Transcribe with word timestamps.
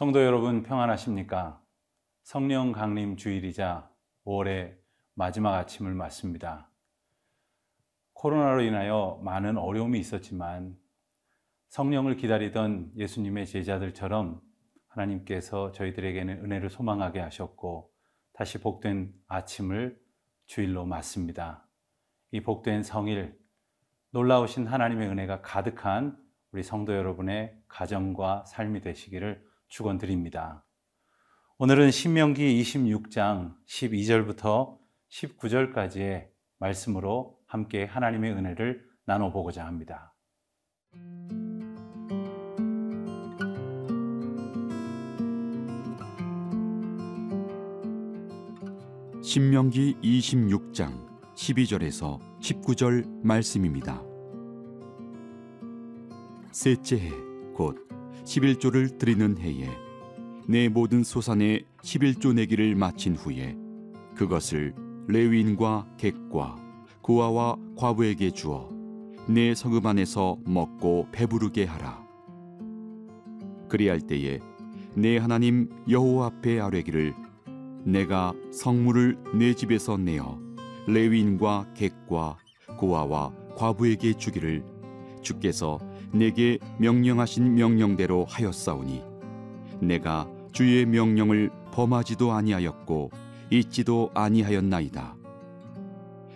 성도 0.00 0.24
여러분 0.24 0.62
평안하십니까? 0.62 1.60
성령 2.22 2.72
강림 2.72 3.18
주일이자 3.18 3.90
5월의 4.24 4.78
마지막 5.12 5.52
아침을 5.52 5.92
맞습니다. 5.92 6.70
코로나로 8.14 8.62
인하여 8.62 9.20
많은 9.22 9.58
어려움이 9.58 10.00
있었지만 10.00 10.78
성령을 11.68 12.16
기다리던 12.16 12.92
예수님의 12.96 13.46
제자들처럼 13.46 14.40
하나님께서 14.88 15.70
저희들에게는 15.72 16.46
은혜를 16.46 16.70
소망하게 16.70 17.20
하셨고 17.20 17.92
다시 18.32 18.56
복된 18.56 19.12
아침을 19.28 20.00
주일로 20.46 20.86
맞습니다. 20.86 21.68
이 22.30 22.40
복된 22.40 22.84
성일, 22.84 23.38
놀라우신 24.12 24.66
하나님의 24.66 25.10
은혜가 25.10 25.42
가득한 25.42 26.16
우리 26.52 26.62
성도 26.62 26.94
여러분의 26.94 27.54
가정과 27.68 28.46
삶이 28.46 28.80
되시기를 28.80 29.49
축원드립니다. 29.70 30.66
오늘은 31.58 31.90
신명기 31.90 32.62
26장 32.62 33.54
12절부터 33.66 34.78
19절까지의 35.10 36.28
말씀으로 36.58 37.38
함께 37.46 37.84
하나님의 37.84 38.32
은혜를 38.32 38.84
나눠 39.06 39.32
보고자 39.32 39.66
합니다. 39.66 40.14
신명기 49.22 49.96
26장 50.02 51.08
12절에서 51.34 52.18
19절 52.40 53.22
말씀입니다. 53.22 54.02
셋째 56.50 56.96
해, 56.98 57.10
곧 57.54 57.86
11조를 58.24 58.98
드리는 58.98 59.38
해에 59.38 59.68
내 60.46 60.68
모든 60.68 61.02
소산의 61.04 61.64
11조 61.82 62.34
내기를 62.34 62.74
마친 62.74 63.14
후에 63.16 63.56
그것을 64.16 64.74
레위인과 65.08 65.86
객과 65.96 66.56
고아와 67.02 67.56
과부에게 67.76 68.30
주어 68.30 68.70
내 69.26 69.54
성읍 69.54 69.86
안에서 69.86 70.38
먹고 70.44 71.08
배부르게 71.12 71.64
하라. 71.64 72.04
그리할 73.68 74.00
때에 74.00 74.40
내 74.94 75.16
하나님 75.18 75.68
여호와 75.88 76.26
앞에 76.26 76.60
아뢰기를 76.60 77.14
내가 77.84 78.34
성물을 78.52 79.16
내 79.34 79.54
집에서 79.54 79.96
내어 79.96 80.38
레위인과 80.86 81.74
객과 81.74 82.38
고아와 82.76 83.32
과부에게 83.56 84.14
주기를 84.14 84.64
주께서 85.22 85.78
내게 86.12 86.58
명령하신 86.78 87.54
명령대로 87.54 88.24
하였사오니 88.28 89.02
내가 89.80 90.28
주의 90.52 90.84
명령을 90.84 91.50
범하지도 91.72 92.32
아니하였고 92.32 93.10
잊지도 93.50 94.10
아니하였나이다. 94.14 95.16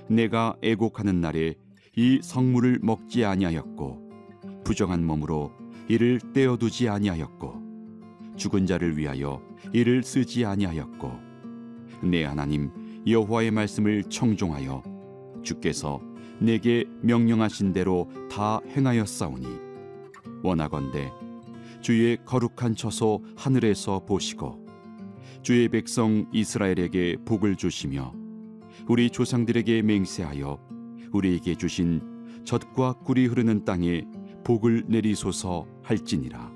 내가 0.09 0.57
애곡하는 0.63 1.21
날에 1.21 1.55
이 1.97 2.21
성물을 2.23 2.81
먹지 2.83 3.25
아니하였고 3.25 4.63
부정한 4.65 5.05
몸으로 5.05 5.53
이를 5.89 6.21
떼어두지 6.33 6.89
아니하였고 6.89 7.63
죽은 8.37 8.67
자를 8.67 8.97
위하여 8.97 9.41
이를 9.73 10.03
쓰지 10.03 10.45
아니하였고 10.45 11.13
내 12.03 12.25
하나님 12.25 12.71
여호와의 13.07 13.51
말씀을 13.51 14.05
청종하여 14.05 14.83
주께서 15.43 16.01
내게 16.41 16.85
명령하신 17.03 17.73
대로 17.73 18.09
다 18.31 18.61
행하였사오니. 18.69 19.47
원하건대 20.43 21.11
주의 21.81 22.19
거룩한 22.25 22.77
처소 22.77 23.23
하늘에서 23.37 24.05
보시고 24.05 24.65
주의 25.43 25.69
백성 25.69 26.27
이스라엘에게 26.33 27.17
복을 27.25 27.57
주시며 27.57 28.13
우리 28.89 29.11
조상들에게 29.11 29.83
맹세하여 29.83 30.59
우리에게 31.13 31.55
주신 31.55 32.01
젖과 32.45 32.95
꿀이 33.05 33.27
흐르는 33.27 33.65
땅에 33.65 34.05
복을 34.45 34.85
내리소서 34.89 35.67
할지니라. 35.83 36.53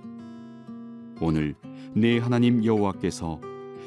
오늘 1.20 1.54
내 1.94 2.18
하나님 2.18 2.64
여호와께서 2.64 3.40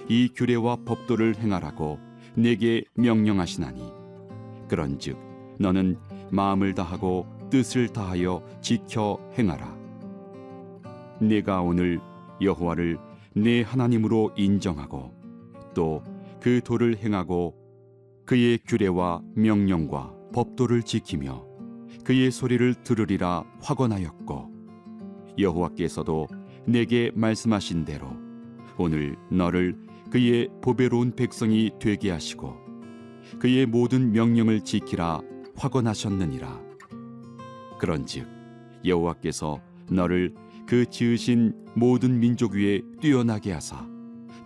이 0.09 0.29
규례와 0.34 0.78
법도를 0.85 1.38
행하라고 1.38 2.00
내게 2.35 2.84
명령하시나니. 2.96 3.84
그런즉 4.68 5.31
너는 5.62 5.98
마음을 6.32 6.74
다하고 6.74 7.28
뜻을 7.50 7.90
다하여 7.90 8.44
지켜 8.62 9.20
행하라. 9.38 9.78
내가 11.20 11.62
오늘 11.62 12.00
여호와를 12.42 12.98
내 13.34 13.62
하나님으로 13.62 14.32
인정하고 14.36 15.14
또 15.74 16.04
그 16.42 16.60
도를 16.64 16.98
행하고 16.98 17.56
그의 18.26 18.58
규례와 18.66 19.22
명령과 19.36 20.12
법도를 20.34 20.82
지키며 20.82 21.46
그의 22.04 22.32
소리를 22.32 22.74
들으리라 22.84 23.44
확언하였고 23.62 24.50
여호와께서도 25.38 26.28
내게 26.66 27.12
말씀하신 27.14 27.86
대로 27.86 28.08
오늘 28.78 29.16
너를 29.30 29.78
그의 30.10 30.50
보배로운 30.62 31.16
백성이 31.16 31.70
되게 31.80 32.10
하시고 32.10 32.56
그의 33.40 33.68
모든 33.68 34.12
명령을 34.12 34.62
지키라 34.62 35.22
확언하셨느니라 35.56 36.60
그런즉 37.80 38.28
여호와께서 38.86 39.62
너를 39.90 40.34
그 40.66 40.86
지으신 40.90 41.54
모든 41.76 42.20
민족 42.20 42.54
위에 42.54 42.82
뛰어나게 43.00 43.52
하사 43.52 43.88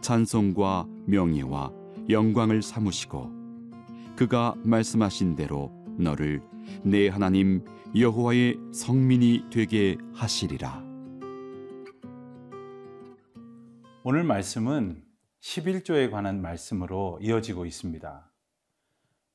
찬송과 0.01 0.87
명예와 1.07 1.71
영광을 2.09 2.61
삼으시고 2.61 3.31
그가 4.15 4.55
말씀하신 4.63 5.35
대로 5.35 5.71
너를 5.97 6.41
내 6.83 7.07
하나님 7.09 7.63
여호와의 7.95 8.57
성민이 8.73 9.45
되게 9.51 9.97
하시리라 10.13 10.83
오늘 14.03 14.23
말씀은 14.23 15.03
11조에 15.41 16.11
관한 16.11 16.41
말씀으로 16.41 17.17
이어지고 17.21 17.65
있습니다. 17.65 18.31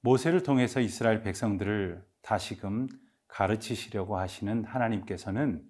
모세를 0.02 0.42
통해서 0.42 0.80
이스라엘 0.80 1.22
백성들을 1.22 2.04
다시금 2.22 2.88
가르치시려고 3.28 4.18
하시는 4.18 4.64
하나님께서는 4.64 5.62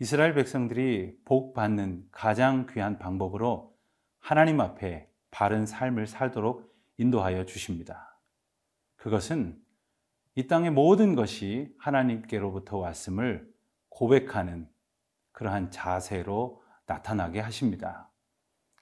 이스라엘 0.00 0.34
백성들이 0.34 1.18
복 1.24 1.54
받는 1.54 2.06
가장 2.12 2.66
귀한 2.70 2.98
방법으로 2.98 3.76
하나님 4.20 4.60
앞에 4.60 5.10
바른 5.30 5.66
삶을 5.66 6.06
살도록 6.06 6.72
인도하여 6.98 7.46
주십니다. 7.46 8.20
그것은 8.96 9.60
이 10.36 10.46
땅의 10.46 10.70
모든 10.70 11.16
것이 11.16 11.74
하나님께로부터 11.78 12.78
왔음을 12.78 13.52
고백하는 13.88 14.68
그러한 15.32 15.70
자세로 15.72 16.62
나타나게 16.86 17.40
하십니다. 17.40 18.08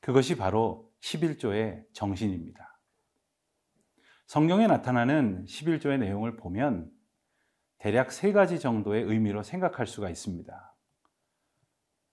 그것이 0.00 0.36
바로 0.36 0.92
11조의 1.00 1.86
정신입니다. 1.94 2.75
성경에 4.26 4.66
나타나는 4.66 5.44
11조의 5.44 6.00
내용을 6.00 6.36
보면 6.36 6.90
대략 7.78 8.10
세 8.10 8.32
가지 8.32 8.58
정도의 8.58 9.04
의미로 9.04 9.44
생각할 9.44 9.86
수가 9.86 10.10
있습니다. 10.10 10.74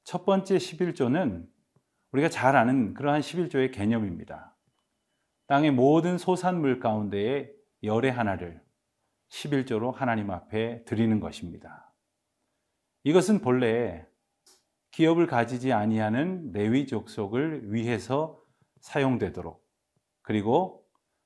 첫 0.03 0.23
번째 0.23 0.57
11조는 0.57 1.47
우리가 2.11 2.29
잘 2.29 2.55
아는 2.55 2.93
그러한 2.93 3.21
11조의 3.21 3.73
개념입니다. 3.73 4.55
땅의 5.47 5.71
모든 5.71 6.19
소산물 6.19 6.79
가운데에 6.79 7.51
열의 7.81 8.11
하나를 8.11 8.61
11조로 9.29 9.91
하나님 9.91 10.29
앞에 10.29 10.83
드리는 10.85 11.19
것입니다. 11.19 11.91
이것은 13.03 13.41
본래 13.41 14.05
기업을 14.91 15.25
가지지 15.25 15.73
아니하는 15.73 16.51
레위 16.51 16.85
족속을 16.85 17.73
위해서 17.73 18.39
사용되도록 18.81 19.67
그리고 20.21 20.82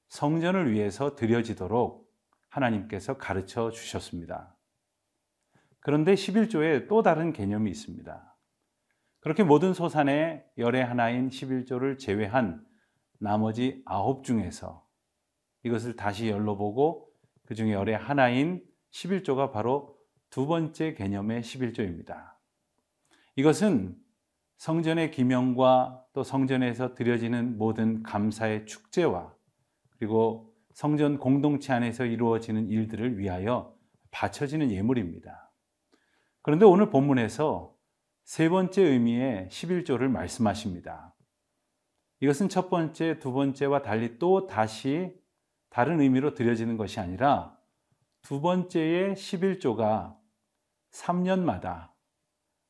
성전을 0.10 0.72
위해서 0.72 1.16
드려지도록 1.16 2.08
하나님께서 2.50 3.18
가르쳐 3.18 3.72
주셨습니다. 3.72 4.56
그런데 5.80 6.14
11조에 6.14 6.88
또 6.88 7.04
다른 7.04 7.34
개념이 7.34 7.70
있습니다. 7.72 8.36
그렇게 9.20 9.44
모든 9.44 9.74
소산의 9.74 10.46
열의 10.58 10.86
하나인 10.86 11.30
11조를 11.30 12.00
제외한 12.00 12.66
나머지 13.20 13.82
아홉 13.86 14.24
중에서 14.24 14.86
이것을 15.64 15.96
다시 15.96 16.30
열로 16.30 16.56
보고 16.58 17.12
그 17.46 17.56
중에 17.56 17.74
열의 17.74 17.98
하나인 17.98 18.64
11조가 18.92 19.52
바로 19.52 19.98
두 20.30 20.48
번째 20.48 20.94
개념의 20.94 21.42
11조입니다. 21.42 22.34
이것은 23.36 23.96
성전의 24.58 25.12
기명과 25.12 26.06
또 26.14 26.24
성전에서 26.24 26.96
드려지는 26.96 27.58
모든 27.58 28.02
감사의 28.04 28.66
축제와 28.66 29.37
그리고 29.98 30.54
성전 30.74 31.18
공동체 31.18 31.74
안에서 31.74 32.06
이루어지는 32.06 32.70
일들을 32.70 33.18
위하여 33.18 33.76
바쳐지는 34.12 34.72
예물입니다. 34.72 35.52
그런데 36.42 36.66
오늘 36.66 36.90
본문에서 36.90 37.76
세 38.24 38.50
번째 38.50 38.84
의미의 38.84 39.48
11조를 39.50 40.08
말씀하십니다. 40.08 41.16
이것은 42.20 42.50
첫 42.50 42.70
번째, 42.70 43.20
두 43.20 43.32
번째와 43.32 43.82
달리 43.82 44.18
또 44.18 44.48
다시 44.48 45.14
다른 45.70 46.00
의미로 46.00 46.34
드려지는 46.34 46.78
것이 46.78 47.00
아니라 47.00 47.58
두 48.22 48.42
번째의 48.42 49.16
11조가 49.16 50.18
3년마다 50.92 51.92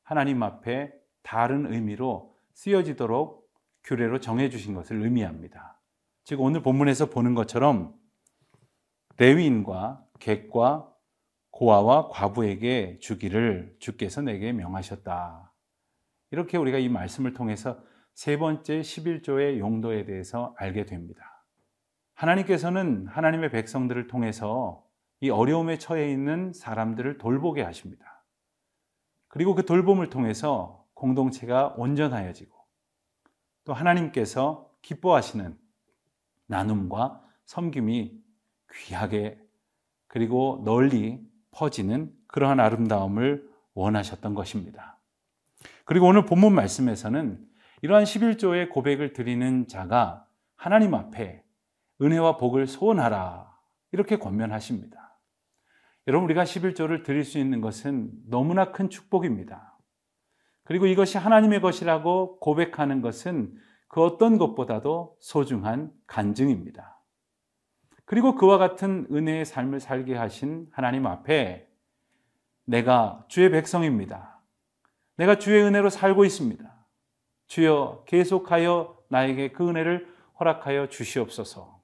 하나님 0.04 0.44
앞에 0.44 0.94
다른 1.24 1.72
의미로 1.74 2.36
쓰여지도록 2.54 3.50
규례로 3.84 4.20
정해 4.20 4.50
주신 4.50 4.74
것을 4.74 5.02
의미합니다. 5.02 5.77
즉, 6.28 6.42
오늘 6.42 6.62
본문에서 6.62 7.06
보는 7.06 7.36
것처럼 7.36 7.96
레위인과 9.16 10.04
객과 10.20 10.94
고아와 11.52 12.10
과부에게 12.10 13.00
주기를 13.00 13.78
주께서 13.80 14.22
내게 14.22 14.52
명하셨다. 14.52 15.54
이렇게 16.32 16.58
우리가 16.58 16.80
이 16.80 16.90
말씀을 16.90 17.34
통해서 17.34 17.80
세 18.14 18.38
번째 18.38 18.82
11조의 18.82 19.60
용도에 19.60 20.04
대해서 20.04 20.54
알게 20.58 20.86
됩니다. 20.86 21.46
하나님께서는 22.16 23.08
하나님의 23.08 23.50
백성들을 23.50 24.08
통해서 24.08 24.86
이 25.22 25.30
어려움에 25.30 25.78
처해 25.78 26.12
있는 26.12 26.52
사람들을 26.52 27.20
돌보게 27.20 27.62
하십니다. 27.62 28.26
그리고 29.30 29.56
그 29.56 29.66
돌봄을 29.66 30.10
통해서 30.10 30.86
공동체가 30.94 31.76
온전하여지고 31.78 32.54
또 33.64 33.72
하나님께서 33.72 34.70
기뻐하시는 34.82 35.67
나눔과 36.48 37.24
섬김이 37.46 38.20
귀하게 38.74 39.40
그리고 40.08 40.62
널리 40.66 41.20
퍼지는 41.52 42.12
그러한 42.28 42.60
아름다움을 42.60 43.50
원하셨던 43.74 44.34
것입니다. 44.34 45.00
그리고 45.86 46.08
오늘 46.08 46.26
본문 46.26 46.54
말씀에서는 46.54 47.46
이러한 47.82 48.04
11조의 48.04 48.70
고백을 48.70 49.14
드리는 49.14 49.68
자가 49.68 50.26
하나님 50.56 50.94
앞에 50.96 51.44
은혜와 52.02 52.38
복을 52.38 52.68
소원하라 52.68 53.56
이렇게 53.92 54.18
권면하십니다. 54.18 55.20
여러분 56.08 56.26
우리가 56.26 56.44
11조를 56.44 57.04
드릴 57.04 57.24
수 57.24 57.38
있는 57.38 57.62
것은 57.62 58.12
너무나 58.30 58.72
큰 58.72 58.90
축복입니다. 58.90 59.78
그리고 60.64 60.86
이것이 60.86 61.18
하나님의 61.18 61.62
것이라고 61.62 62.40
고백하는 62.40 63.02
것은 63.02 63.56
그 63.88 64.04
어떤 64.04 64.38
것보다도 64.38 65.18
소중한 65.20 65.92
간증입니다. 66.08 67.02
그리고 68.06 68.36
그와 68.36 68.58
같은 68.58 69.08
은혜의 69.12 69.46
삶을 69.46 69.80
살게 69.80 70.16
하신 70.16 70.68
하나님 70.72 71.06
앞에 71.08 71.68
내가 72.66 73.26
주의 73.28 73.50
백성입니다. 73.50 74.42
내가 75.16 75.38
주의 75.38 75.62
은혜로 75.64 75.90
살고 75.90 76.26
있습니다. 76.26 76.86
주여 77.48 78.04
계속하여 78.06 78.98
나에게 79.10 79.52
그 79.52 79.68
은혜를 79.68 80.14
허락하여 80.40 80.90
주시옵소서. 80.90 81.82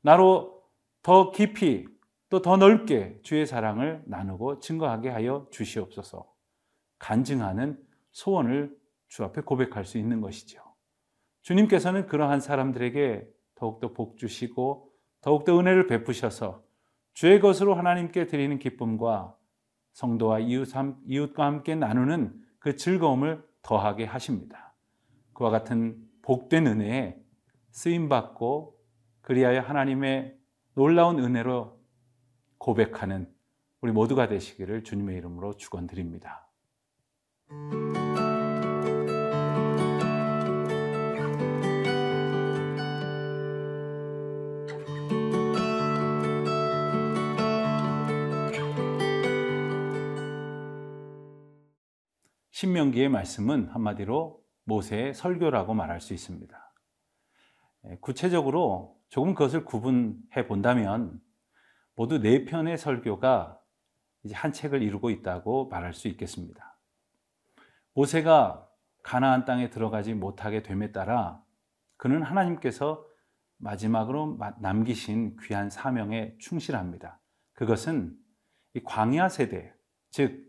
나로 0.00 0.62
더 1.02 1.30
깊이 1.30 1.86
또 2.28 2.42
더 2.42 2.56
넓게 2.56 3.20
주의 3.22 3.46
사랑을 3.46 4.02
나누고 4.06 4.58
증거하게 4.58 5.10
하여 5.10 5.46
주시옵소서. 5.50 6.26
간증하는 6.98 7.78
소원을 8.10 8.76
주 9.08 9.22
앞에 9.24 9.42
고백할 9.42 9.84
수 9.84 9.96
있는 9.98 10.20
것이죠. 10.20 10.65
주님께서는 11.46 12.08
그러한 12.08 12.40
사람들에게 12.40 13.24
더욱더 13.54 13.92
복 13.92 14.18
주시고 14.18 14.90
더욱더 15.20 15.56
은혜를 15.60 15.86
베푸셔서 15.86 16.64
주의 17.14 17.38
것으로 17.38 17.74
하나님께 17.74 18.26
드리는 18.26 18.58
기쁨과 18.58 19.36
성도와 19.92 20.40
이웃과 20.40 21.46
함께 21.46 21.76
나누는 21.76 22.34
그 22.58 22.74
즐거움을 22.74 23.46
더하게 23.62 24.06
하십니다. 24.06 24.74
그와 25.34 25.50
같은 25.50 25.96
복된 26.22 26.66
은혜에 26.66 27.16
쓰임받고 27.70 28.76
그리하여 29.20 29.60
하나님의 29.60 30.36
놀라운 30.74 31.20
은혜로 31.20 31.80
고백하는 32.58 33.32
우리 33.82 33.92
모두가 33.92 34.26
되시기를 34.26 34.82
주님의 34.82 35.16
이름으로 35.18 35.56
축원드립니다. 35.56 36.48
신명기의 52.56 53.10
말씀은 53.10 53.68
한마디로 53.68 54.42
모세의 54.64 55.12
설교라고 55.12 55.74
말할 55.74 56.00
수 56.00 56.14
있습니다. 56.14 56.72
예, 57.84 57.98
구체적으로 58.00 58.96
조금 59.10 59.34
그것을 59.34 59.66
구분해 59.66 60.46
본다면 60.46 61.20
모두 61.96 62.18
네 62.18 62.46
편의 62.46 62.78
설교가 62.78 63.60
이제 64.22 64.34
한 64.34 64.52
책을 64.52 64.80
이루고 64.80 65.10
있다고 65.10 65.68
말할 65.68 65.92
수 65.92 66.08
있겠습니다. 66.08 66.78
모세가 67.92 68.66
가나안 69.02 69.44
땅에 69.44 69.68
들어가지 69.68 70.14
못하게 70.14 70.62
됨에 70.62 70.92
따라 70.92 71.42
그는 71.98 72.22
하나님께서 72.22 73.06
마지막으로 73.58 74.38
남기신 74.60 75.36
귀한 75.42 75.68
사명에 75.68 76.34
충실합니다. 76.38 77.20
그것은 77.52 78.16
이 78.72 78.80
광야 78.82 79.28
세대, 79.28 79.74
즉 80.08 80.46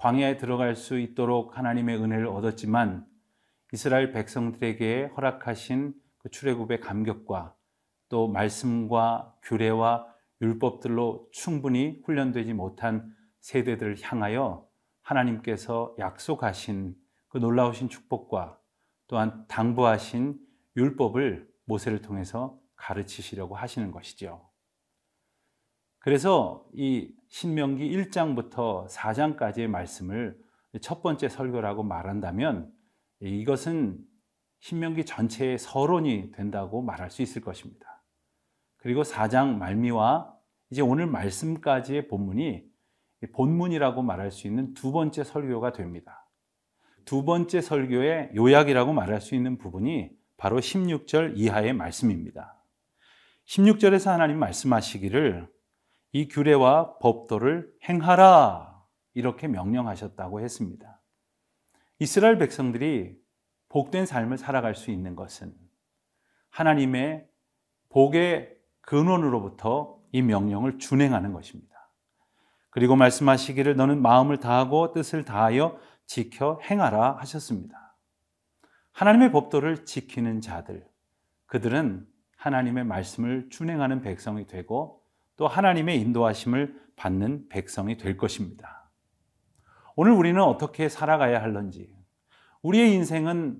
광야에 0.00 0.38
들어갈 0.38 0.76
수 0.76 0.98
있도록 0.98 1.58
하나님의 1.58 2.02
은혜를 2.02 2.26
얻었지만 2.26 3.06
이스라엘 3.74 4.12
백성들에게 4.12 5.10
허락하신 5.14 5.92
그 6.16 6.30
출애굽의 6.30 6.80
감격과 6.80 7.54
또 8.08 8.26
말씀과 8.26 9.36
규례와 9.42 10.06
율법들로 10.40 11.28
충분히 11.32 12.00
훈련되지 12.06 12.54
못한 12.54 13.14
세대들을 13.40 13.98
향하여 14.00 14.66
하나님께서 15.02 15.94
약속하신 15.98 16.94
그 17.28 17.36
놀라우신 17.36 17.90
축복과 17.90 18.58
또한 19.06 19.44
당부하신 19.48 20.40
율법을 20.78 21.46
모세를 21.66 22.00
통해서 22.00 22.58
가르치시려고 22.74 23.54
하시는 23.54 23.90
것이죠. 23.90 24.49
그래서 26.00 26.66
이 26.72 27.12
신명기 27.28 27.88
1장부터 27.90 28.88
4장까지의 28.88 29.68
말씀을 29.68 30.36
첫 30.80 31.02
번째 31.02 31.28
설교라고 31.28 31.82
말한다면 31.82 32.72
이것은 33.20 33.98
신명기 34.60 35.04
전체의 35.04 35.58
서론이 35.58 36.32
된다고 36.32 36.82
말할 36.82 37.10
수 37.10 37.22
있을 37.22 37.42
것입니다. 37.42 38.02
그리고 38.78 39.02
4장 39.02 39.56
말미와 39.56 40.34
이제 40.70 40.80
오늘 40.82 41.06
말씀까지의 41.06 42.08
본문이 42.08 42.64
본문이라고 43.32 44.02
말할 44.02 44.30
수 44.30 44.46
있는 44.46 44.72
두 44.72 44.92
번째 44.92 45.22
설교가 45.22 45.72
됩니다. 45.72 46.26
두 47.04 47.24
번째 47.24 47.60
설교의 47.60 48.30
요약이라고 48.34 48.92
말할 48.94 49.20
수 49.20 49.34
있는 49.34 49.58
부분이 49.58 50.10
바로 50.38 50.58
16절 50.58 51.34
이하의 51.36 51.74
말씀입니다. 51.74 52.56
16절에서 53.46 54.10
하나님 54.10 54.38
말씀하시기를 54.38 55.48
이 56.12 56.28
규례와 56.28 56.98
법도를 56.98 57.72
행하라 57.88 58.84
이렇게 59.14 59.48
명령하셨다고 59.48 60.40
했습니다. 60.40 61.00
이스라엘 61.98 62.38
백성들이 62.38 63.18
복된 63.68 64.06
삶을 64.06 64.38
살아갈 64.38 64.74
수 64.74 64.90
있는 64.90 65.14
것은 65.14 65.54
하나님의 66.50 67.28
복의 67.90 68.56
근원으로부터 68.80 70.00
이 70.12 70.22
명령을 70.22 70.78
준행하는 70.78 71.32
것입니다. 71.32 71.70
그리고 72.70 72.96
말씀하시기를 72.96 73.76
너는 73.76 74.00
마음을 74.02 74.38
다하고 74.38 74.92
뜻을 74.92 75.24
다하여 75.24 75.78
지켜 76.06 76.58
행하라 76.62 77.18
하셨습니다. 77.18 77.96
하나님의 78.92 79.30
법도를 79.32 79.84
지키는 79.84 80.40
자들, 80.40 80.86
그들은 81.46 82.06
하나님의 82.36 82.84
말씀을 82.84 83.48
준행하는 83.50 84.02
백성이 84.02 84.46
되고 84.46 84.99
또 85.40 85.48
하나님의 85.48 85.98
인도하심을 86.02 86.78
받는 86.96 87.48
백성이 87.48 87.96
될 87.96 88.18
것입니다. 88.18 88.90
오늘 89.96 90.12
우리는 90.12 90.38
어떻게 90.42 90.90
살아가야 90.90 91.40
할런지, 91.40 91.96
우리의 92.60 92.92
인생은 92.92 93.58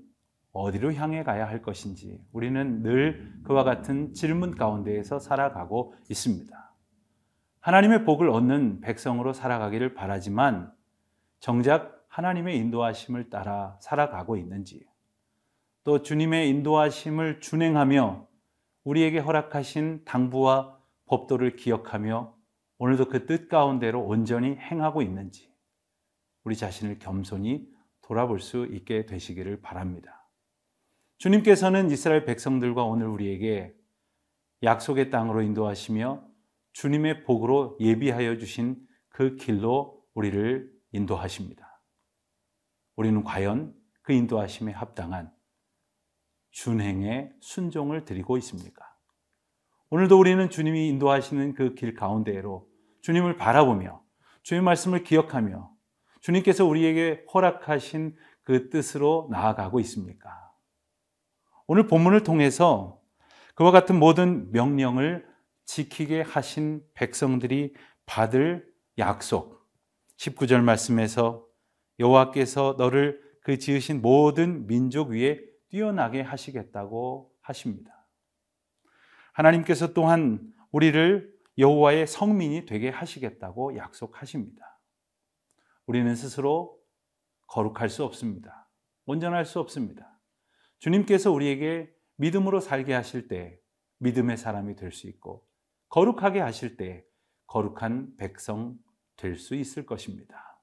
어디로 0.53 0.93
향해 0.93 1.23
가야 1.23 1.49
할 1.49 1.63
것인지 1.63 2.23
우리는 2.33 2.83
늘 2.83 3.33
그와 3.45 3.65
같은 3.65 4.13
질문 4.13 4.57
가운데에서 4.57 5.19
살아가고 5.19 5.95
있습니다. 6.11 6.75
하나님의 7.61 8.05
복을 8.05 8.29
얻는 8.29 8.83
백성으로 8.83 9.33
살아가기를 9.33 9.95
바라지만 9.95 10.71
정작 11.39 12.05
하나님의 12.09 12.59
인도하심을 12.59 13.31
따라 13.31 13.79
살아가고 13.81 14.37
있는지 14.37 14.87
또 15.85 16.03
주님의 16.03 16.51
인도하심을 16.51 17.41
준행하며 17.41 18.27
우리에게 18.85 19.19
허락하신 19.21 20.05
당부와 20.05 20.80
법도를 21.11 21.57
기억하며 21.57 22.37
오늘도 22.79 23.09
그 23.09 23.27
뜻 23.27 23.49
가운데로 23.49 24.01
온전히 24.01 24.57
행하고 24.57 25.03
있는지 25.03 25.53
우리 26.45 26.57
자신을 26.57 26.99
겸손히 26.99 27.69
돌아볼 28.01 28.41
수 28.41 28.67
있게 28.67 29.07
되시기를 29.07 29.61
바랍니다. 29.61 30.27
주님께서는 31.19 31.91
이스라엘 31.91 32.25
백성들과 32.25 32.85
오늘 32.85 33.09
우리에게 33.09 33.75
약속의 34.63 35.11
땅으로 35.11 35.43
인도하시며 35.43 36.27
주님의 36.73 37.25
복으로 37.25 37.77
예비하여 37.81 38.39
주신 38.39 38.77
그 39.09 39.37
길로 39.37 40.03
우리를 40.15 40.73
인도하십니다. 40.93 41.83
우리는 42.97 43.23
과연 43.25 43.75
그 44.03 44.13
인도하심에 44.13 44.73
합당한 44.73 45.33
준행의 46.53 47.35
순종을 47.41 48.05
드리고 48.05 48.39
있습니까? 48.39 48.90
오늘도 49.91 50.21
우리는 50.21 50.49
주님이 50.49 50.89
인도하시는 50.89 51.55
그 51.55 51.75
길 51.75 51.95
가운데로 51.95 52.69
주님을 53.03 53.37
바라보며 53.37 54.01
주의 54.43 54.61
말씀을 54.61 55.03
기억하며 55.03 55.69
주님께서 56.21 56.65
우리에게 56.65 57.25
허락하신 57.35 58.17
그 58.45 58.71
뜻으로 58.71 59.29
나아가고 59.33 59.81
있습니까? 59.81 60.31
오늘 61.67 61.89
본문을 61.89 62.23
통해서 62.23 63.01
그와 63.57 63.73
같은 63.73 63.99
모든 63.99 64.53
명령을 64.53 65.27
지키게 65.65 66.21
하신 66.23 66.85
백성들이 66.95 67.75
받을 68.07 68.73
약속 68.99 69.69
19절 70.19 70.63
말씀에서 70.63 71.45
여호와께서 71.99 72.77
너를 72.79 73.21
그 73.43 73.59
지으신 73.59 74.03
모든 74.03 74.69
민족 74.69 75.11
위에 75.11 75.41
뛰어나게 75.69 76.21
하시겠다고 76.21 77.33
하십니다. 77.41 78.00
하나님께서 79.33 79.93
또한 79.93 80.53
우리를 80.73 81.33
여호와의 81.59 82.07
성민이 82.07 82.67
되게 82.67 82.89
하시겠다고 82.89 83.77
약속하십니다. 83.77 84.81
우리는 85.87 86.15
스스로 86.15 86.79
거룩할 87.49 87.89
수 87.89 88.05
없습니다. 88.05 88.69
온전할 89.07 89.45
수 89.45 89.59
없습니다. 89.61 90.19
주님께서 90.79 91.33
우리에게 91.33 91.93
믿음으로 92.17 92.61
살게 92.61 92.95
하실 92.95 93.29
때 93.29 93.59
믿음의 93.99 94.37
사람이 94.37 94.77
될 94.77 94.93
수 94.93 95.09
있고 95.09 95.47
거룩하게 95.89 96.41
하실 96.41 96.77
때 96.77 97.05
거룩한 97.47 98.17
백성 98.17 98.79
될 99.17 99.37
수 99.37 99.55
있을 99.55 99.85
것입니다. 99.85 100.63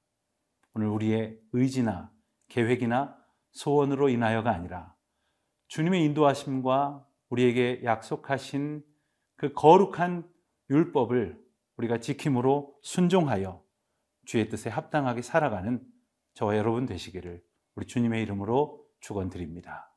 오늘 0.74 0.88
우리의 0.88 1.40
의지나 1.52 2.12
계획이나 2.48 3.18
소원으로 3.52 4.10
인하여가 4.10 4.52
아니라 4.52 4.96
주님의 5.68 6.04
인도하심과 6.06 7.06
우리에게 7.30 7.82
약속하신 7.84 8.84
그 9.36 9.54
거룩한 9.54 10.28
율법을 10.70 11.40
우리가 11.78 12.00
지킴으로 12.00 12.76
순종하여 12.82 13.64
주의 14.26 14.50
뜻에 14.50 14.70
합당하게 14.70 15.22
살아가는 15.22 15.82
저와 16.34 16.58
여러분 16.58 16.86
되시기를 16.86 17.42
우리 17.76 17.86
주님의 17.86 18.22
이름으로 18.24 18.84
축원드립니다. 19.00 19.94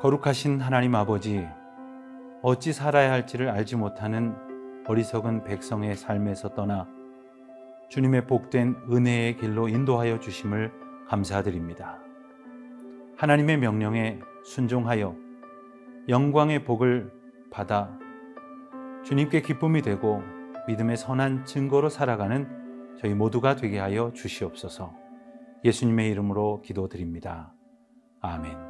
거룩하신 0.00 0.60
하나님 0.60 0.94
아버지, 0.94 1.46
어찌 2.42 2.72
살아야 2.72 3.12
할지를 3.12 3.50
알지 3.50 3.76
못하는 3.76 4.49
어리석은 4.90 5.44
백성의 5.44 5.96
삶에서 5.96 6.54
떠나 6.54 6.88
주님의 7.90 8.26
복된 8.26 8.74
은혜의 8.90 9.36
길로 9.36 9.68
인도하여 9.68 10.18
주심을 10.18 10.72
감사드립니다. 11.06 12.00
하나님의 13.16 13.58
명령에 13.58 14.18
순종하여 14.44 15.14
영광의 16.08 16.64
복을 16.64 17.12
받아 17.52 17.96
주님께 19.04 19.42
기쁨이 19.42 19.80
되고 19.80 20.24
믿음의 20.66 20.96
선한 20.96 21.44
증거로 21.44 21.88
살아가는 21.88 22.96
저희 22.98 23.14
모두가 23.14 23.54
되게 23.54 23.78
하여 23.78 24.10
주시옵소서 24.12 24.92
예수님의 25.64 26.10
이름으로 26.10 26.62
기도드립니다. 26.62 27.52
아멘. 28.20 28.69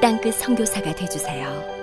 땅끝 0.00 0.34
성교사가 0.34 0.94
되주세요 0.94 1.79